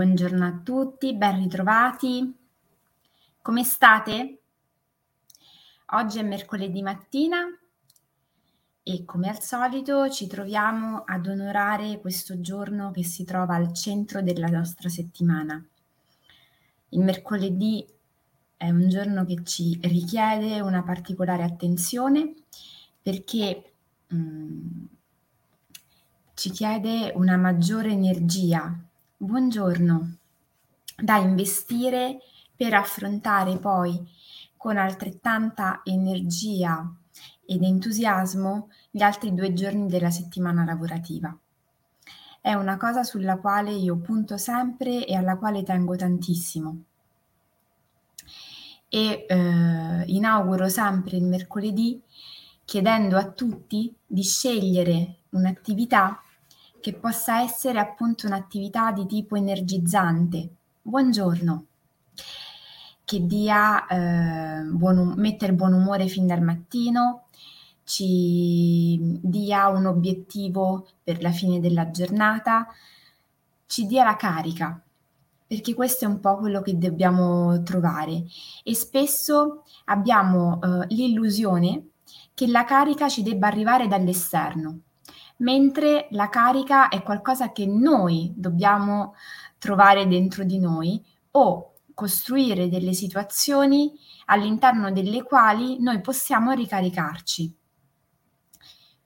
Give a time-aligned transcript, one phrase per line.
[0.00, 2.34] Buongiorno a tutti, ben ritrovati.
[3.42, 4.40] Come state?
[5.88, 7.44] Oggi è mercoledì mattina
[8.82, 14.22] e come al solito ci troviamo ad onorare questo giorno che si trova al centro
[14.22, 15.62] della nostra settimana.
[16.88, 17.86] Il mercoledì
[18.56, 22.36] è un giorno che ci richiede una particolare attenzione
[23.02, 23.72] perché
[24.06, 24.84] mh, mm,
[26.32, 28.88] ci chiede una maggiore energia.
[29.22, 30.16] Buongiorno,
[30.96, 32.20] da investire
[32.56, 34.02] per affrontare poi
[34.56, 36.90] con altrettanta energia
[37.44, 41.36] ed entusiasmo gli altri due giorni della settimana lavorativa.
[42.40, 46.84] È una cosa sulla quale io punto sempre e alla quale tengo tantissimo.
[48.88, 52.00] E eh, inauguro sempre il mercoledì
[52.64, 56.22] chiedendo a tutti di scegliere un'attività
[56.80, 60.48] che possa essere appunto un'attività di tipo energizzante.
[60.82, 61.66] Buongiorno,
[63.04, 67.24] che dia, eh, buon, metta il buon umore fin dal mattino,
[67.84, 72.66] ci dia un obiettivo per la fine della giornata,
[73.66, 74.80] ci dia la carica,
[75.46, 78.24] perché questo è un po' quello che dobbiamo trovare.
[78.62, 81.88] E spesso abbiamo eh, l'illusione
[82.32, 84.78] che la carica ci debba arrivare dall'esterno,
[85.40, 89.14] mentre la carica è qualcosa che noi dobbiamo
[89.58, 93.92] trovare dentro di noi o costruire delle situazioni
[94.26, 97.54] all'interno delle quali noi possiamo ricaricarci.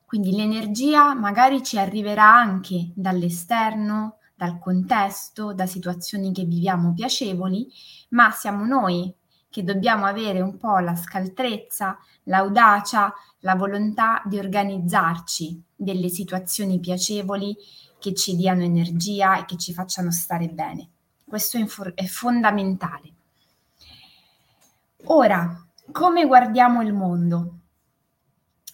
[0.05, 7.67] Quindi l'energia magari ci arriverà anche dall'esterno, dal contesto, da situazioni che viviamo piacevoli,
[8.11, 9.13] ma siamo noi
[9.49, 13.13] che dobbiamo avere un po' la scaltrezza, l'audacia,
[13.45, 17.55] la volontà di organizzarci delle situazioni piacevoli
[17.99, 20.89] che ci diano energia e che ci facciano stare bene.
[21.25, 21.59] Questo
[21.95, 23.13] è, fondamentale.
[25.05, 25.63] Ora,
[25.93, 27.59] come guardiamo il mondo?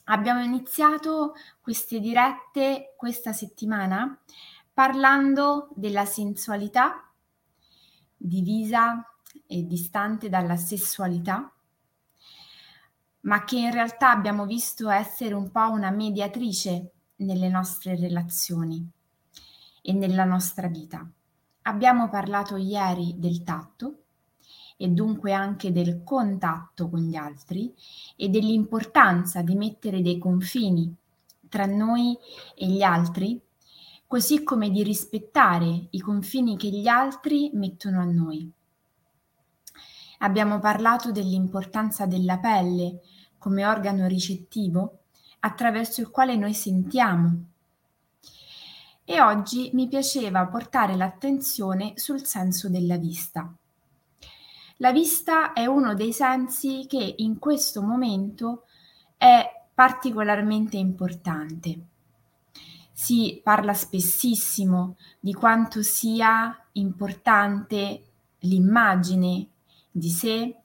[0.05, 4.17] Abbiamo iniziato queste dirette questa settimana
[4.73, 7.11] parlando della sensualità
[8.17, 9.05] divisa
[9.47, 11.53] e distante dalla sessualità,
[13.23, 18.89] ma che in realtà abbiamo visto essere un po' una mediatrice nelle nostre relazioni
[19.83, 21.09] e nella nostra vita.
[21.63, 24.05] Abbiamo parlato ieri del tatto
[24.77, 27.75] e dunque anche del contatto con gli altri
[28.17, 30.95] e dell'importanza di mettere dei confini
[31.51, 32.17] tra noi
[32.55, 33.39] e gli altri,
[34.07, 38.51] così come di rispettare i confini che gli altri mettono a noi.
[40.23, 43.01] Abbiamo parlato dell'importanza della pelle
[43.39, 44.99] come organo ricettivo
[45.41, 47.45] attraverso il quale noi sentiamo.
[49.05, 53.51] E oggi mi piaceva portare l'attenzione sul senso della vista.
[54.77, 58.65] La vista è uno dei sensi che in questo momento
[59.17, 61.79] è particolarmente importante.
[62.93, 68.05] Si parla spessissimo di quanto sia importante
[68.41, 69.49] l'immagine
[69.91, 70.57] di sé,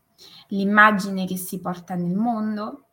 [0.49, 2.87] l'immagine che si porta nel mondo,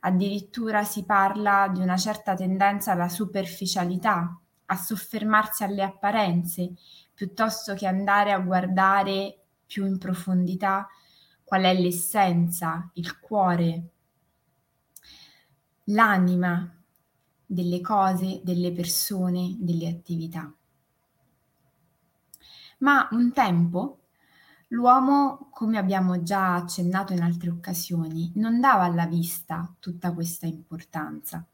[0.00, 6.72] addirittura si parla di una certa tendenza alla superficialità, a soffermarsi alle apparenze,
[7.14, 10.88] piuttosto che andare a guardare più in profondità
[11.44, 13.90] qual è l'essenza, il cuore,
[15.84, 16.74] l'anima
[17.44, 20.52] delle cose, delle persone, delle attività.
[22.78, 24.01] Ma un tempo
[24.72, 31.44] l'uomo, come abbiamo già accennato in altre occasioni, non dava alla vista tutta questa importanza.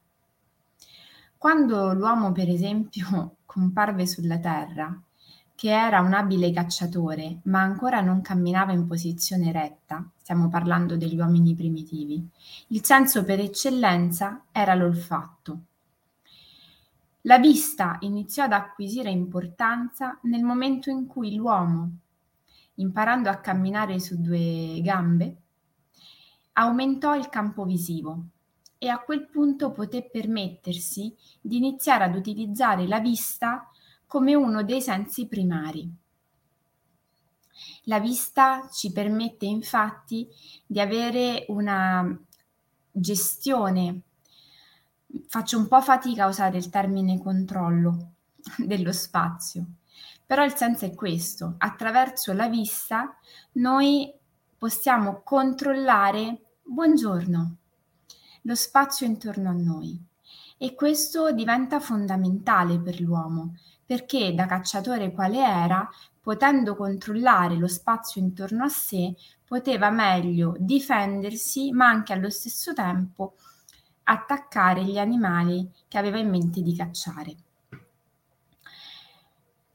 [1.37, 5.01] Quando l'uomo, per esempio, comparve sulla Terra,
[5.55, 11.19] che era un abile cacciatore, ma ancora non camminava in posizione retta, stiamo parlando degli
[11.19, 12.25] uomini primitivi,
[12.69, 15.63] il senso per eccellenza era l'olfatto.
[17.23, 21.91] La vista iniziò ad acquisire importanza nel momento in cui l'uomo,
[22.79, 25.37] imparando a camminare su due gambe,
[26.55, 28.25] aumentò il campo visivo
[28.79, 33.69] e a quel punto poté permettersi di iniziare ad utilizzare la vista
[34.07, 35.91] come uno dei sensi primari.
[37.85, 40.29] La vista ci permette infatti
[40.65, 42.17] di avere una
[42.91, 44.03] gestione,
[45.27, 48.13] faccio un po' fatica a usare il termine controllo
[48.59, 49.67] dello spazio,
[50.29, 53.17] però il senso è questo, attraverso la vista
[53.53, 54.13] noi
[54.59, 57.57] possiamo controllare, buongiorno,
[58.43, 59.99] lo spazio intorno a noi
[60.59, 65.89] e questo diventa fondamentale per l'uomo perché da cacciatore quale era
[66.21, 69.15] potendo controllare lo spazio intorno a sé,
[69.47, 73.37] poteva meglio difendersi, ma anche allo stesso tempo
[74.03, 77.37] attaccare gli animali che aveva in mente di cacciare.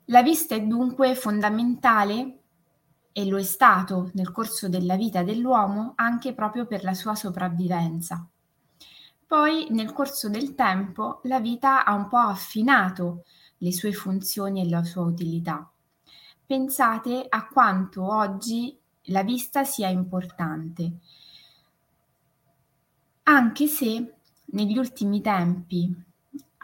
[0.07, 2.39] La vista è dunque fondamentale
[3.13, 8.27] e lo è stato nel corso della vita dell'uomo anche proprio per la sua sopravvivenza.
[9.25, 13.23] Poi nel corso del tempo la vita ha un po' affinato
[13.59, 15.71] le sue funzioni e la sua utilità.
[16.45, 18.77] Pensate a quanto oggi
[19.07, 20.97] la vista sia importante,
[23.23, 24.15] anche se
[24.45, 25.95] negli ultimi tempi,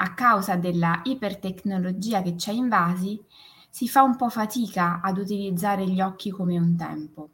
[0.02, 3.22] a causa della ipertecnologia che ci ha invasi,
[3.70, 7.30] si fa un po' fatica ad utilizzare gli occhi come un tempo.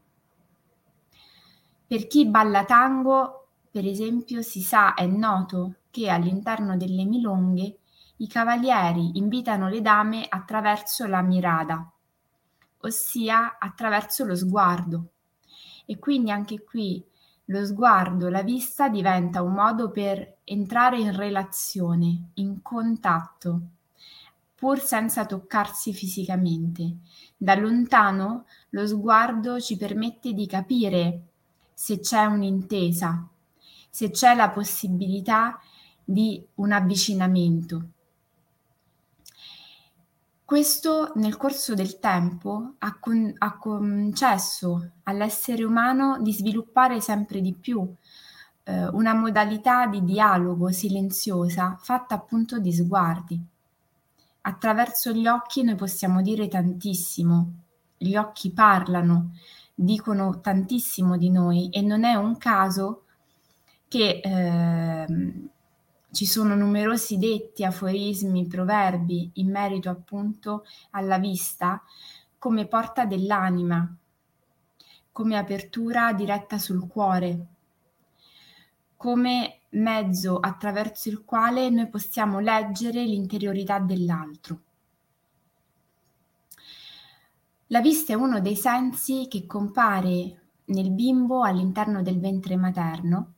[1.87, 7.77] Per chi balla tango, per esempio, si sa, è noto che all'interno delle milonghe
[8.17, 11.87] i cavalieri invitano le dame attraverso la mirada,
[12.79, 15.09] ossia attraverso lo sguardo.
[15.85, 17.03] E quindi anche qui
[17.45, 23.61] lo sguardo, la vista diventa un modo per entrare in relazione, in contatto
[24.55, 26.95] pur senza toccarsi fisicamente.
[27.37, 31.21] Da lontano lo sguardo ci permette di capire
[31.73, 33.27] se c'è un'intesa,
[33.89, 35.59] se c'è la possibilità
[36.03, 37.89] di un avvicinamento.
[40.45, 47.51] Questo nel corso del tempo ha, con, ha concesso all'essere umano di sviluppare sempre di
[47.51, 47.91] più
[48.65, 53.43] eh, una modalità di dialogo silenziosa fatta appunto di sguardi.
[54.41, 57.51] Attraverso gli occhi noi possiamo dire tantissimo,
[57.97, 59.31] gli occhi parlano,
[59.73, 63.05] dicono tantissimo di noi e non è un caso
[63.87, 65.07] che eh,
[66.15, 71.83] ci sono numerosi detti, aforismi, proverbi in merito appunto alla vista
[72.39, 73.93] come porta dell'anima,
[75.11, 77.47] come apertura diretta sul cuore,
[78.95, 84.61] come mezzo attraverso il quale noi possiamo leggere l'interiorità dell'altro.
[87.67, 93.33] La vista è uno dei sensi che compare nel bimbo all'interno del ventre materno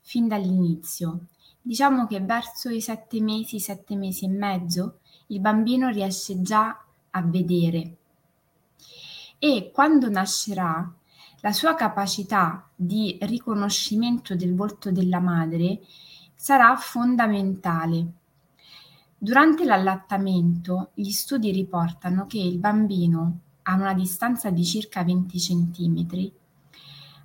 [0.00, 1.26] fin dall'inizio.
[1.66, 6.80] Diciamo che verso i sette mesi, sette mesi e mezzo, il bambino riesce già
[7.10, 7.96] a vedere
[9.36, 10.88] e quando nascerà
[11.40, 15.80] la sua capacità di riconoscimento del volto della madre
[16.36, 18.12] sarà fondamentale.
[19.18, 26.30] Durante l'allattamento gli studi riportano che il bambino a una distanza di circa 20 cm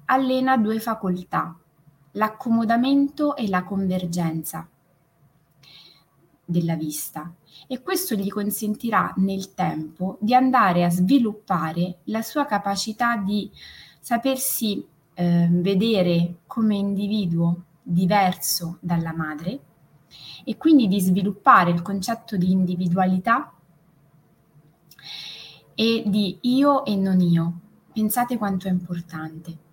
[0.06, 1.56] allena due facoltà,
[2.12, 4.68] l'accomodamento e la convergenza
[6.44, 7.34] della vista
[7.68, 13.50] e questo gli consentirà nel tempo di andare a sviluppare la sua capacità di
[14.00, 19.60] sapersi eh, vedere come individuo diverso dalla madre
[20.44, 23.54] e quindi di sviluppare il concetto di individualità
[25.74, 27.60] e di io e non io.
[27.94, 29.70] Pensate quanto è importante.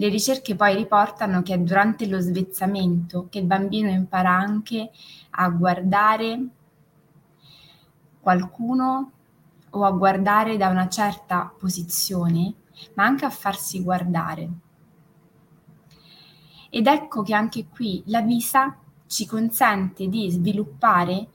[0.00, 4.90] Le ricerche poi riportano che è durante lo svezzamento che il bambino impara anche
[5.32, 6.46] a guardare
[8.18, 9.12] qualcuno
[9.68, 12.54] o a guardare da una certa posizione
[12.94, 14.48] ma anche a farsi guardare.
[16.70, 21.28] Ed ecco che anche qui la vista ci consente di sviluppare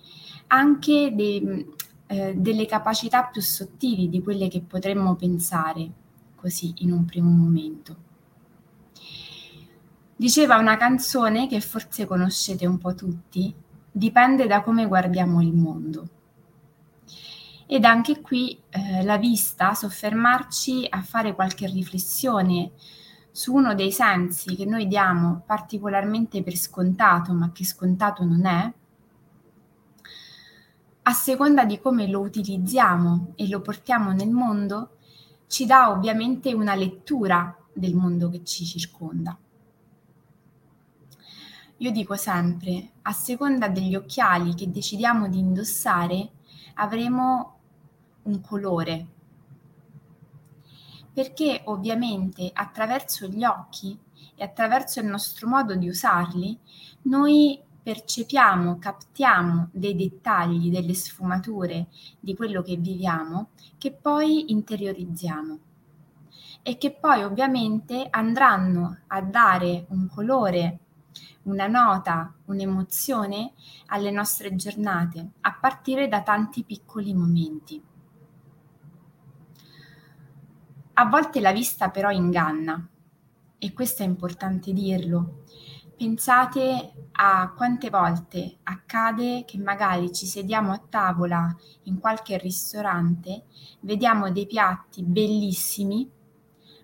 [0.47, 1.71] anche dei,
[2.07, 5.87] eh, delle capacità più sottili di quelle che potremmo pensare
[6.35, 8.13] così in un primo momento.
[10.15, 13.53] Diceva una canzone che forse conoscete un po' tutti,
[13.91, 16.09] dipende da come guardiamo il mondo
[17.67, 22.71] ed anche qui eh, la vista, soffermarci a fare qualche riflessione
[23.31, 28.73] su uno dei sensi che noi diamo particolarmente per scontato, ma che scontato non è,
[31.07, 34.97] a seconda di come lo utilizziamo e lo portiamo nel mondo,
[35.47, 39.37] ci dà ovviamente una lettura del mondo che ci circonda.
[41.79, 46.29] Io dico sempre, a seconda degli occhiali che decidiamo di indossare,
[46.75, 47.59] avremo
[48.23, 49.07] un colore.
[51.11, 53.97] Perché ovviamente attraverso gli occhi
[54.35, 56.57] e attraverso il nostro modo di usarli,
[57.03, 61.87] noi percepiamo, captiamo dei dettagli, delle sfumature
[62.19, 65.59] di quello che viviamo che poi interiorizziamo
[66.67, 70.79] e che poi ovviamente andranno a dare un colore,
[71.43, 73.53] una nota, un'emozione
[73.89, 77.79] alle nostre giornate a partire da tanti piccoli momenti.
[80.93, 82.89] A volte la vista però inganna
[83.59, 85.43] e questo è importante dirlo.
[85.95, 93.43] Pensate a quante volte accade che magari ci sediamo a tavola in qualche ristorante,
[93.81, 96.14] vediamo dei piatti bellissimi,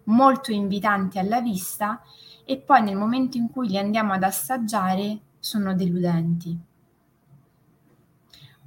[0.06, 2.02] molto invitanti alla vista
[2.46, 6.58] e poi nel momento in cui li andiamo ad assaggiare sono deludenti.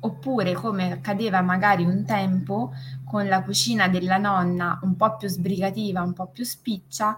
[0.01, 2.73] Oppure come accadeva magari un tempo
[3.05, 7.17] con la cucina della nonna un po' più sbrigativa, un po' più spiccia,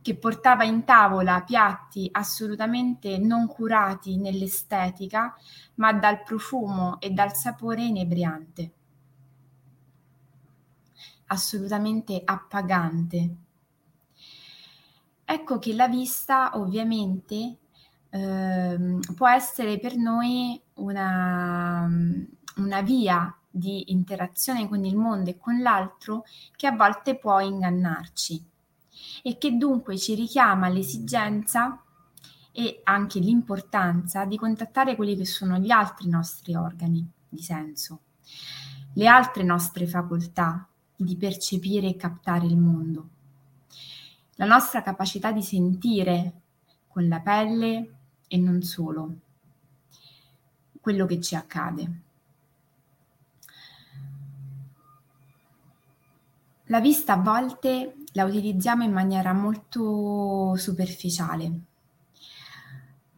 [0.00, 5.34] che portava in tavola piatti assolutamente non curati nell'estetica,
[5.76, 8.72] ma dal profumo e dal sapore inebriante.
[11.26, 13.36] Assolutamente appagante.
[15.24, 17.56] Ecco che la vista ovviamente
[18.10, 21.88] ehm, può essere per noi una,
[22.56, 26.24] una via di interazione con il mondo e con l'altro
[26.56, 28.44] che a volte può ingannarci
[29.22, 31.82] e che dunque ci richiama l'esigenza
[32.52, 38.00] e anche l'importanza di contattare quelli che sono gli altri nostri organi di senso,
[38.92, 43.08] le altre nostre facoltà di percepire e captare il mondo,
[44.36, 46.32] la nostra capacità di sentire
[46.88, 47.94] con la pelle
[48.28, 49.14] e non solo
[50.80, 52.00] quello che ci accade.
[56.68, 61.60] La vista a volte la utilizziamo in maniera molto superficiale,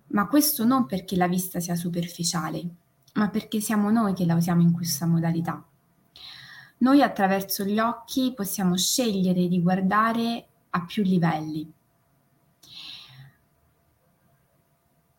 [0.08, 2.62] ma questo non perché la vista sia superficiale,
[3.14, 5.64] ma perché siamo noi che la usiamo in questa modalità.
[6.78, 11.72] Noi attraverso gli occhi possiamo scegliere di guardare a più livelli.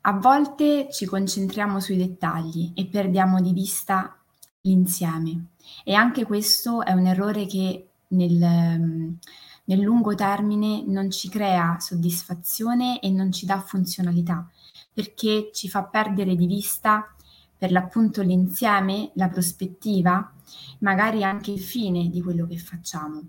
[0.01, 4.17] A volte ci concentriamo sui dettagli e perdiamo di vista
[4.61, 5.47] l'insieme
[5.83, 9.17] e anche questo è un errore che nel,
[9.65, 14.49] nel lungo termine non ci crea soddisfazione e non ci dà funzionalità
[14.93, 17.13] perché ci fa perdere di vista
[17.57, 20.31] per l'appunto l'insieme, la prospettiva,
[20.79, 23.21] magari anche il fine di quello che facciamo.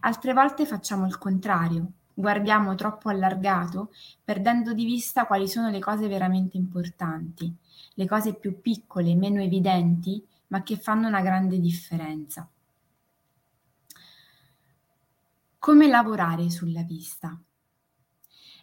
[0.00, 6.06] Altre volte facciamo il contrario, guardiamo troppo allargato, perdendo di vista quali sono le cose
[6.08, 7.52] veramente importanti,
[7.94, 12.48] le cose più piccole, meno evidenti, ma che fanno una grande differenza.
[15.58, 17.40] Come lavorare sulla vista?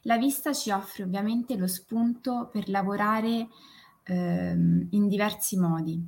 [0.03, 3.47] La vista ci offre ovviamente lo spunto per lavorare
[4.11, 6.03] ehm, in diversi modi.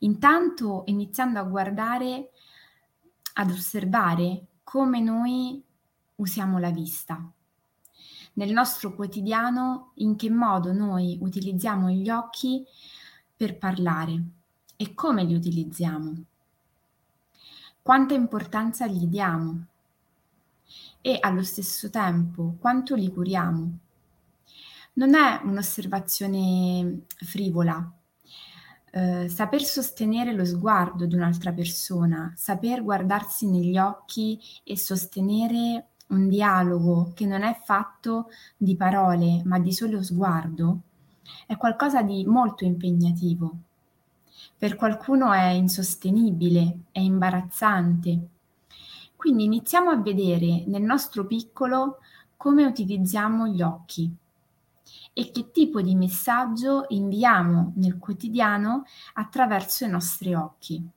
[0.00, 2.30] Intanto iniziando a guardare,
[3.34, 5.62] ad osservare come noi
[6.16, 7.18] usiamo la vista.
[8.34, 12.64] Nel nostro quotidiano, in che modo noi utilizziamo gli occhi
[13.36, 14.22] per parlare
[14.76, 16.24] e come li utilizziamo.
[17.82, 19.66] Quanta importanza gli diamo
[21.00, 23.78] e allo stesso tempo quanto li curiamo.
[24.92, 27.92] Non è un'osservazione frivola.
[28.92, 36.28] Eh, saper sostenere lo sguardo di un'altra persona, saper guardarsi negli occhi e sostenere un
[36.28, 40.80] dialogo che non è fatto di parole ma di solo sguardo,
[41.46, 43.54] è qualcosa di molto impegnativo.
[44.58, 48.28] Per qualcuno è insostenibile, è imbarazzante.
[49.14, 51.98] Quindi iniziamo a vedere nel nostro piccolo
[52.36, 54.16] come utilizziamo gli occhi
[55.12, 60.88] e che tipo di messaggio inviamo nel quotidiano attraverso i nostri occhi.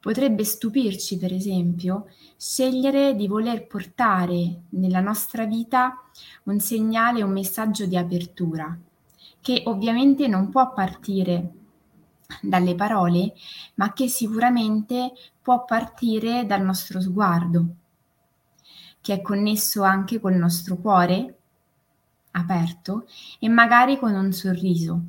[0.00, 6.02] Potrebbe stupirci, per esempio, scegliere di voler portare nella nostra vita
[6.44, 8.78] un segnale, un messaggio di apertura,
[9.42, 11.52] che ovviamente non può partire
[12.40, 13.34] dalle parole,
[13.74, 15.12] ma che sicuramente
[15.42, 17.66] può partire dal nostro sguardo,
[19.02, 21.39] che è connesso anche col nostro cuore
[22.32, 23.06] aperto
[23.38, 25.02] e magari con un sorriso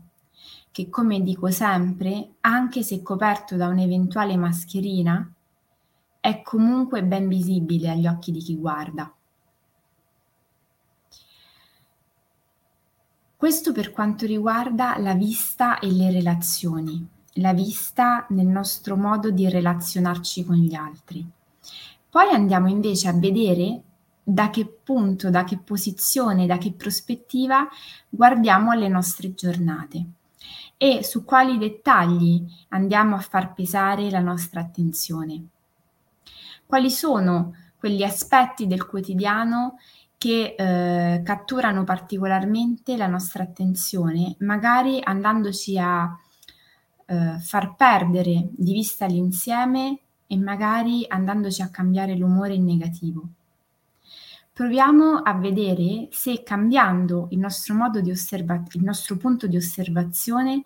[0.72, 5.30] che come dico sempre, anche se coperto da un'eventuale mascherina,
[6.20, 9.14] è comunque ben visibile agli occhi di chi guarda.
[13.36, 19.50] Questo per quanto riguarda la vista e le relazioni, la vista nel nostro modo di
[19.50, 21.28] relazionarci con gli altri.
[22.10, 23.82] Poi andiamo invece a vedere
[24.24, 27.68] da che punto, da che posizione, da che prospettiva
[28.10, 30.06] guardiamo le nostre giornate
[30.78, 35.46] e su quali dettagli andiamo a far pesare la nostra attenzione.
[36.66, 39.78] Quali sono quegli aspetti del quotidiano
[40.18, 46.16] che eh, catturano particolarmente la nostra attenzione, magari andandoci a
[47.06, 53.28] eh, far perdere di vista l'insieme e magari andandoci a cambiare l'umore in negativo.
[54.54, 57.74] Proviamo a vedere se cambiando il nostro
[58.12, 60.64] osserva- il nostro punto di osservazione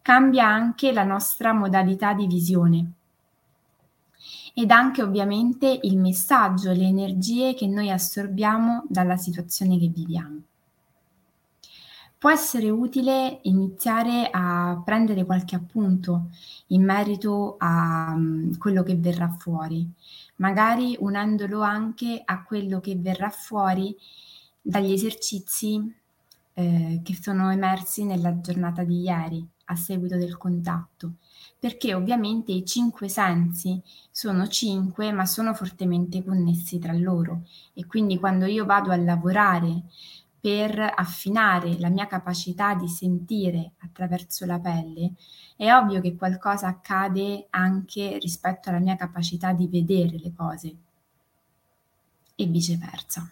[0.00, 2.92] cambia anche la nostra modalità di visione
[4.54, 10.42] ed anche ovviamente il messaggio, le energie che noi assorbiamo dalla situazione che viviamo.
[12.18, 16.30] Può essere utile iniziare a prendere qualche appunto
[16.68, 19.88] in merito a um, quello che verrà fuori,
[20.36, 23.96] magari unendolo anche a quello che verrà fuori
[24.60, 25.94] dagli esercizi
[26.54, 31.12] eh, che sono emersi nella giornata di ieri a seguito del contatto.
[31.56, 37.42] Perché ovviamente i cinque sensi sono cinque, ma sono fortemente connessi tra loro.
[37.74, 39.84] E quindi quando io vado a lavorare
[40.48, 45.12] per affinare la mia capacità di sentire attraverso la pelle,
[45.56, 50.76] è ovvio che qualcosa accade anche rispetto alla mia capacità di vedere le cose
[52.34, 53.30] e viceversa.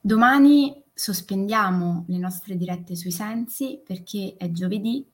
[0.00, 5.08] Domani sospendiamo le nostre dirette sui sensi perché è giovedì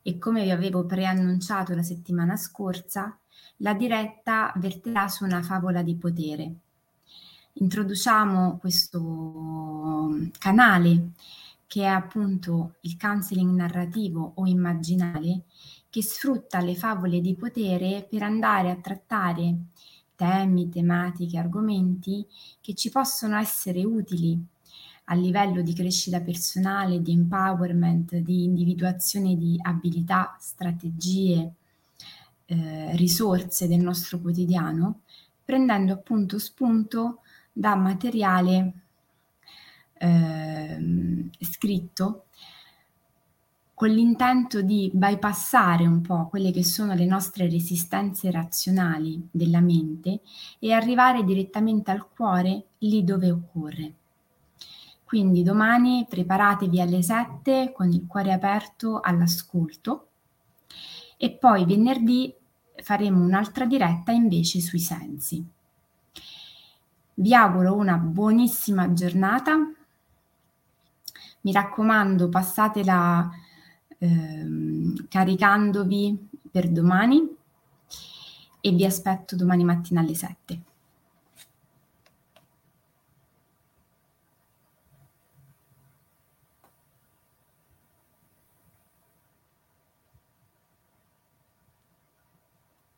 [0.00, 3.18] e come vi avevo preannunciato la settimana scorsa,
[3.58, 6.54] la diretta verterà su una favola di potere.
[7.56, 11.10] Introduciamo questo canale
[11.68, 15.42] che è appunto il counseling narrativo o immaginale
[15.88, 19.56] che sfrutta le favole di potere per andare a trattare
[20.16, 22.26] temi, tematiche, argomenti
[22.60, 24.36] che ci possono essere utili
[25.04, 31.52] a livello di crescita personale, di empowerment, di individuazione di abilità, strategie,
[32.46, 35.02] eh, risorse del nostro quotidiano,
[35.44, 37.20] prendendo appunto spunto
[37.56, 38.72] da materiale
[39.94, 42.26] eh, scritto
[43.74, 50.20] con l'intento di bypassare un po' quelle che sono le nostre resistenze razionali della mente
[50.58, 53.94] e arrivare direttamente al cuore lì dove occorre.
[55.04, 60.08] Quindi domani preparatevi alle 7 con il cuore aperto all'ascolto
[61.16, 62.34] e poi venerdì
[62.76, 65.44] faremo un'altra diretta invece sui sensi.
[67.16, 69.56] Vi auguro una buonissima giornata.
[71.42, 73.30] Mi raccomando, passatela
[73.98, 77.36] ehm, caricandovi per domani
[78.60, 80.62] e vi aspetto domani mattina alle 7.